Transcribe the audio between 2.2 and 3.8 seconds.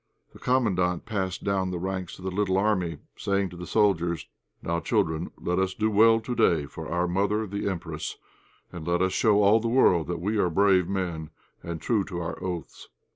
the little army, saying to the